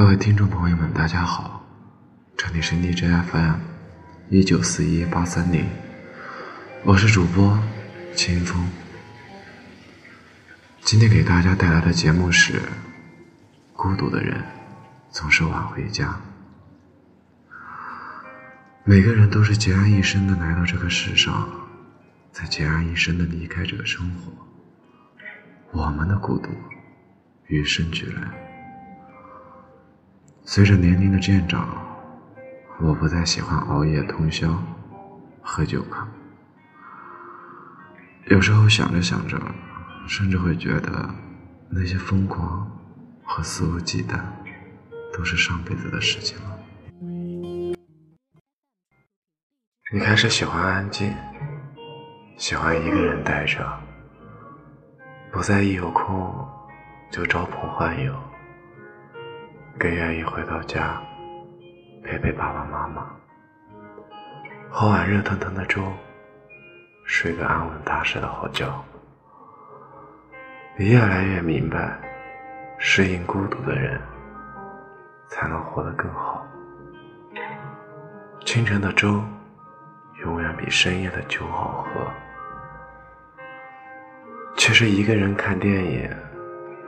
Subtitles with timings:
[0.00, 1.62] 各位听众朋友们，大家好，
[2.34, 3.56] 这里是荔枝 FM
[4.30, 5.66] 一九四一八三零，
[6.84, 7.62] 我是主播
[8.14, 8.66] 清风。
[10.80, 12.54] 今天给大家带来的节目是
[13.74, 14.42] 《孤独的人
[15.10, 16.18] 总是晚回家》。
[18.84, 21.46] 每个人都是孑然一身的来到这个世上，
[22.32, 24.32] 在孑然一身的离开这个生活。
[25.72, 26.48] 我们的孤独
[27.48, 28.49] 与生俱来。
[30.52, 31.64] 随着年龄的渐长，
[32.80, 34.60] 我不再喜欢熬夜通宵、
[35.40, 36.08] 喝酒了。
[38.26, 39.40] 有时候想着想着，
[40.08, 41.08] 甚至会觉得
[41.68, 42.68] 那些疯狂
[43.22, 44.18] 和肆无忌惮，
[45.16, 46.58] 都是上辈子的事情了。
[49.92, 51.14] 你开始喜欢安静，
[52.36, 53.80] 喜欢一个人待着，
[55.30, 56.44] 不再一有空
[57.08, 58.12] 就招朋唤友。
[59.80, 61.00] 更愿意回到家
[62.04, 63.10] 陪陪爸爸妈妈，
[64.68, 65.82] 喝碗热腾腾的粥，
[67.06, 68.70] 睡个安稳踏实的好觉。
[70.76, 71.98] 你越来越明白，
[72.78, 73.98] 适应孤独的人
[75.28, 76.46] 才能活得更好。
[78.44, 79.24] 清晨的粥
[80.22, 82.06] 永远比深夜的酒好喝。
[84.56, 86.14] 其实一个人看电影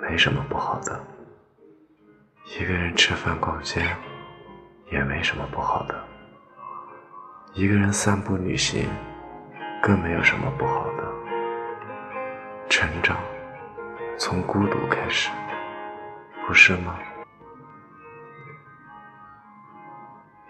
[0.03, 1.01] 没什么不好的。
[2.45, 3.81] 一个人吃饭逛街
[4.91, 6.05] 也没什么不好的，
[7.55, 8.89] 一个人散步旅行
[9.81, 11.05] 更没有什么不好的。
[12.69, 13.17] 成长
[14.19, 15.31] 从孤独开始，
[16.47, 16.99] 不是吗？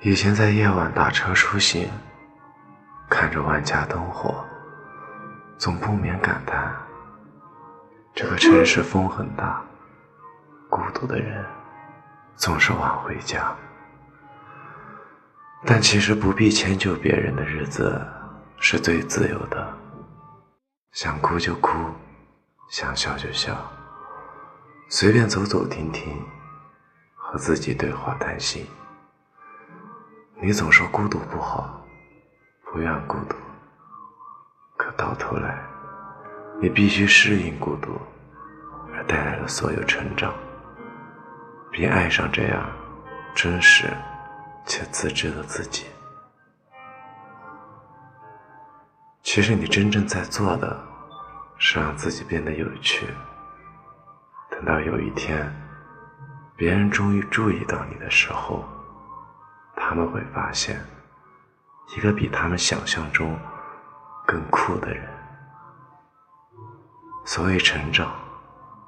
[0.01, 1.89] 以前在夜晚打车出行，
[3.09, 4.45] 看着万家灯火，
[5.59, 6.75] 总不免感叹：
[8.15, 9.63] 这个城市风很大，
[10.69, 11.45] 孤独的人。
[12.37, 13.55] 总是晚回家，
[15.65, 18.05] 但其实不必迁就别人的日子
[18.59, 19.75] 是最自由的。
[20.93, 21.71] 想哭就哭，
[22.69, 23.57] 想笑就笑，
[24.89, 26.21] 随便走走停停，
[27.15, 28.67] 和自己对话谈心。
[30.41, 31.81] 你总说孤独不好，
[32.65, 33.37] 不愿孤独，
[34.77, 35.65] 可到头来，
[36.61, 37.97] 你必须适应孤独，
[38.93, 40.35] 而带来了所有成长。
[41.73, 42.71] 并爱上这样
[43.35, 43.89] 真实
[44.67, 45.87] 且自知的自己。
[49.23, 50.79] 其实你真正在做的，
[51.57, 53.07] 是让自己变得有趣。
[54.51, 55.51] 等到有一天，
[56.55, 58.69] 别人终于注意到你的时候，
[59.75, 60.79] 他们会发现，
[61.97, 63.39] 一个比他们想象中
[64.27, 65.09] 更酷的人。
[67.25, 68.13] 所谓成长，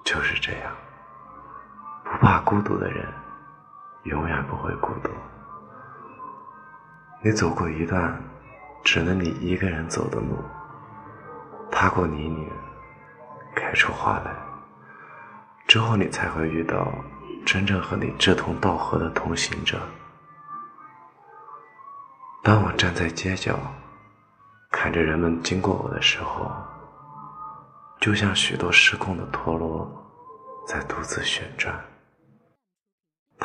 [0.05, 0.73] 就是这样。
[2.25, 3.07] 怕孤独的人，
[4.05, 5.11] 永远不会孤独。
[7.23, 8.19] 你走过一段
[8.83, 10.43] 只能你一个人走的路，
[11.71, 12.49] 踏过泥泞，
[13.55, 14.35] 开出花来，
[15.67, 16.91] 之后你才会遇到
[17.45, 19.79] 真正和你志同道合的同行者。
[22.43, 23.59] 当我站在街角，
[24.71, 26.51] 看着人们经过我的时候，
[28.01, 29.87] 就像许多失控的陀螺
[30.67, 31.79] 在独自旋转。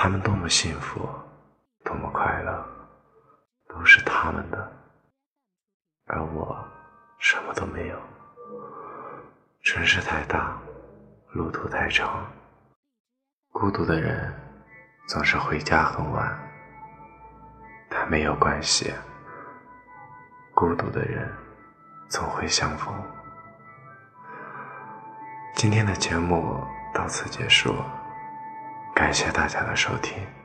[0.09, 1.07] 他们多么幸福，
[1.85, 2.65] 多么快乐，
[3.67, 4.57] 都是他们的，
[6.07, 6.57] 而我
[7.19, 7.95] 什么都没有。
[9.61, 10.57] 城市太大，
[11.33, 12.25] 路途太长，
[13.51, 14.33] 孤独的人
[15.07, 16.35] 总是回家很晚，
[17.87, 18.91] 但没有关系，
[20.55, 21.31] 孤独的人
[22.09, 22.91] 总会相逢。
[25.53, 26.65] 今天的节目
[26.95, 27.75] 到此结束。
[28.99, 30.38] 感谢大家的收听。